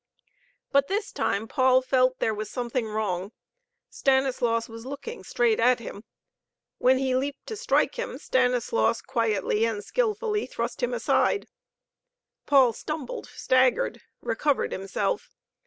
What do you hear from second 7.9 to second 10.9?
him, Stanislaus quietly and skillfully thrust